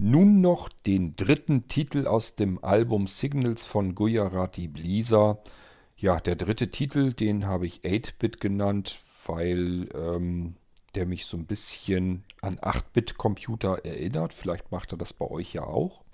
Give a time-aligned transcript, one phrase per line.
[0.00, 5.40] Nun noch den dritten Titel aus dem Album Signals von Gujarati Blisa.
[5.96, 10.54] Ja, der dritte Titel, den habe ich 8-Bit genannt, weil ähm,
[10.94, 14.34] der mich so ein bisschen an 8-Bit-Computer erinnert.
[14.34, 16.04] Vielleicht macht er das bei euch ja auch.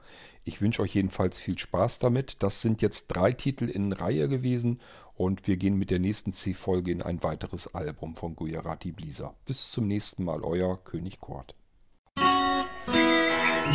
[0.45, 2.43] Ich wünsche euch jedenfalls viel Spaß damit.
[2.43, 4.81] Das sind jetzt drei Titel in Reihe gewesen
[5.15, 9.35] und wir gehen mit der nächsten C-Folge in ein weiteres Album von Gujarati Blisa.
[9.45, 11.55] Bis zum nächsten Mal, euer König Kort.
[13.65, 13.75] うん。